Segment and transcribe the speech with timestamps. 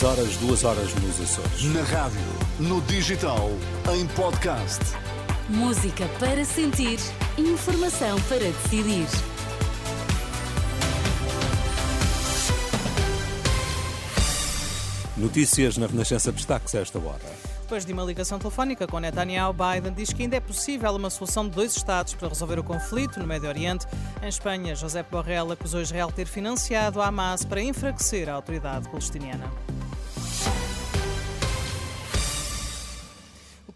[0.00, 1.62] 3 horas, 2 horas nos Açores.
[1.74, 2.20] Na rádio,
[2.58, 3.50] no digital,
[3.94, 4.80] em podcast.
[5.46, 6.98] Música para sentir,
[7.36, 9.06] informação para decidir.
[15.18, 17.18] Notícias na Renascença destaques a esta hora.
[17.60, 21.46] Depois de uma ligação telefónica com Netanyahu, Biden diz que ainda é possível uma solução
[21.46, 23.86] de dois Estados para resolver o conflito no Médio Oriente.
[24.22, 28.88] Em Espanha, José Borrell acusou Israel de ter financiado a Hamas para enfraquecer a autoridade
[28.88, 29.44] palestiniana.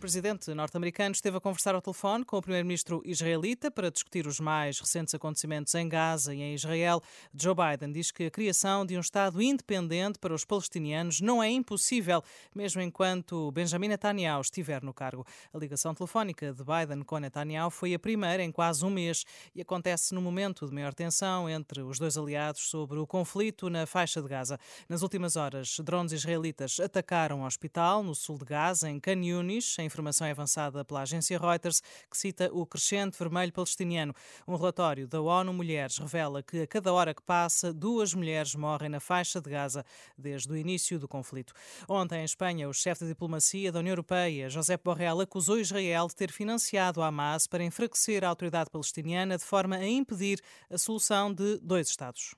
[0.05, 4.79] Presidente norte-americano esteve a conversar ao telefone com o primeiro-ministro israelita para discutir os mais
[4.79, 7.01] recentes acontecimentos em Gaza e em Israel.
[7.35, 11.49] Joe Biden diz que a criação de um Estado independente para os palestinianos não é
[11.49, 12.23] impossível,
[12.55, 15.25] mesmo enquanto Benjamin Netanyahu estiver no cargo.
[15.55, 19.63] A ligação telefónica de Biden com Netanyahu foi a primeira em quase um mês e
[19.63, 24.21] acontece no momento de maior tensão entre os dois aliados sobre o conflito na faixa
[24.21, 24.61] de Gaza.
[24.87, 29.79] Nas últimas horas, drones israelitas atacaram um hospital no sul de Gaza, em Khan Yunis,
[29.79, 34.13] em informação é avançada pela agência Reuters, que cita o crescente vermelho palestiniano.
[34.47, 38.89] Um relatório da ONU Mulheres revela que a cada hora que passa, duas mulheres morrem
[38.89, 39.85] na faixa de Gaza
[40.19, 41.55] desde o início do conflito.
[41.89, 46.17] Ontem, em Espanha, o chefe de diplomacia da União Europeia, José Borrell, acusou Israel de
[46.17, 51.33] ter financiado a Hamas para enfraquecer a autoridade palestiniana de forma a impedir a solução
[51.33, 52.35] de dois Estados.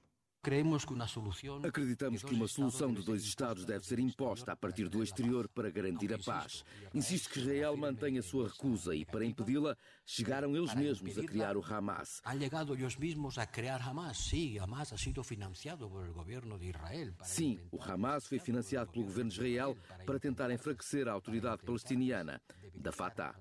[1.65, 5.71] Acreditamos que uma solução de dois Estados deve ser imposta a partir do exterior para
[5.71, 6.65] garantir a paz.
[6.95, 11.57] Insisto que Israel mantenha a sua recusa e, para impedi-la, chegaram eles mesmos a criar
[11.57, 12.21] o Hamas.
[12.25, 14.19] Han llegado ellos mismos a crear Hamas.
[14.19, 17.15] Sí, Hamas ha sido financiado por el gobierno de Israel.
[17.25, 22.41] Sim, o Hamas foi financiado pelo governo de Israel para tentar enfraquecer a autoridade palestiniana
[22.75, 23.35] da Fatah.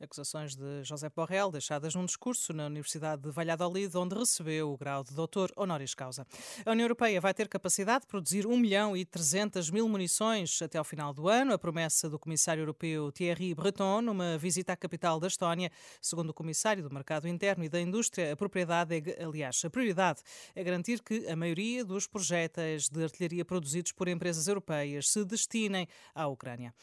[0.00, 5.04] Acusações de José Borrell, deixadas num discurso na Universidade de Valladolid, onde recebeu o grau
[5.04, 6.26] de doutor honoris causa.
[6.64, 10.78] A União Europeia vai ter capacidade de produzir 1 milhão e 300 mil munições até
[10.78, 11.52] ao final do ano.
[11.52, 15.70] A promessa do comissário europeu Thierry Breton, numa visita à capital da Estónia.
[16.00, 20.22] Segundo o comissário do Mercado Interno e da Indústria, a propriedade é, aliás, a prioridade
[20.54, 25.86] é garantir que a maioria dos projéteis de artilharia produzidos por empresas europeias se destinem
[26.14, 26.74] à Ucrânia.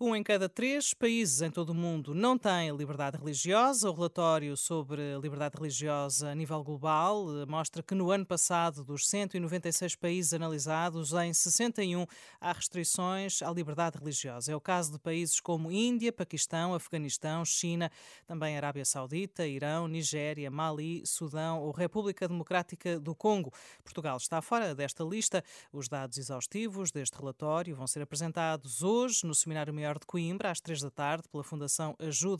[0.00, 3.88] Um em cada três países em todo o mundo não tem liberdade religiosa.
[3.88, 9.06] O relatório sobre liberdade religiosa a nível global eh, mostra que no ano passado, dos
[9.06, 12.04] 196 países analisados, em 61
[12.40, 14.50] há restrições à liberdade religiosa.
[14.50, 17.88] É o caso de países como Índia, Paquistão, Afeganistão, China,
[18.26, 23.52] também Arábia Saudita, Irão, Nigéria, Mali, Sudão ou República Democrática do Congo.
[23.84, 25.44] Portugal está fora desta lista.
[25.72, 30.60] Os dados exaustivos deste relatório vão ser apresentados hoje no Seminário Maior de Coimbra, às
[30.60, 31.94] três da tarde, pela Fundação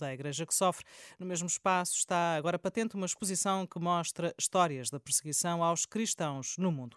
[0.05, 0.85] à Igreja que Sofre.
[1.19, 6.57] No mesmo espaço está agora patente uma exposição que mostra histórias da perseguição aos cristãos
[6.59, 6.97] no mundo.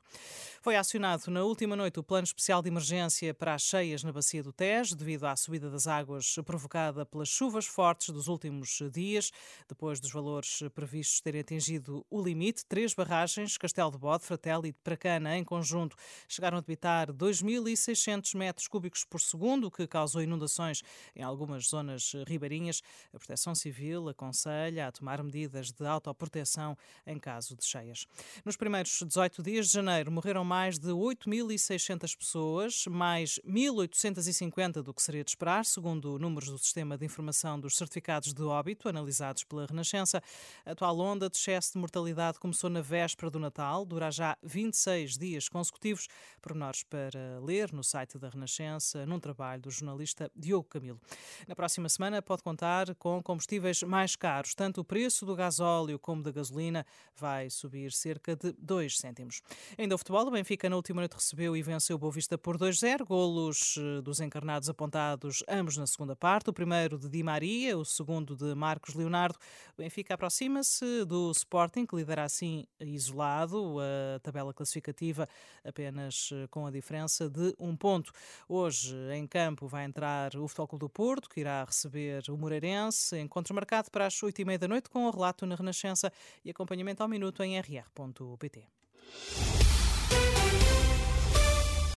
[0.62, 4.41] Foi acionado na última noite o Plano Especial de Emergência para as cheias na Bacia
[4.41, 9.31] do Tejo, devido à subida das águas provocada pelas chuvas fortes dos últimos dias,
[9.68, 12.66] depois dos valores previstos terem atingido o limite.
[12.66, 15.96] Três barragens, Castelo de Bode, Fratelli e Pracana, em conjunto,
[16.28, 20.81] chegaram a debitar 2.600 metros cúbicos por segundo, o que causou inundações
[21.16, 22.71] em algumas zonas ribeirinhas.
[23.14, 28.08] A Proteção Civil aconselha a tomar medidas de autoproteção em caso de cheias.
[28.46, 35.02] Nos primeiros 18 dias de janeiro morreram mais de 8.600 pessoas, mais 1.850 do que
[35.02, 39.66] seria de esperar, segundo números do Sistema de Informação dos Certificados de Óbito, analisados pela
[39.66, 40.22] Renascença.
[40.66, 45.18] A atual onda de excesso de mortalidade começou na véspera do Natal, dura já 26
[45.18, 46.08] dias consecutivos.
[46.42, 51.00] Pormenores para ler no site da Renascença, num trabalho do jornalista Diogo Camilo.
[51.48, 52.60] Na próxima semana pode contar
[52.97, 54.53] com combustíveis mais caros.
[54.53, 56.85] Tanto o preço do gasóleo como da gasolina
[57.16, 59.41] vai subir cerca de 2 cêntimos.
[59.77, 62.57] Ainda o futebol, o Benfica na última noite recebeu e venceu o Boa Vista por
[62.57, 63.05] 2-0.
[63.05, 66.49] Golos eh, dos encarnados apontados ambos na segunda parte.
[66.49, 69.38] O primeiro de Di Maria, o segundo de Marcos Leonardo.
[69.78, 75.28] O Benfica aproxima-se do Sporting, que lidera assim isolado a tabela classificativa
[75.63, 78.11] apenas eh, com a diferença de um ponto.
[78.47, 83.18] Hoje em campo vai entrar o Futebol Clube do Porto, que irá receber o Moreirense.
[83.18, 86.12] Encontro marcado para as 8h30 da noite com o relato na Renascença
[86.44, 88.68] e acompanhamento ao minuto em rr.pt.